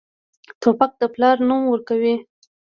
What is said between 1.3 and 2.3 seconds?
نوم ورکوي.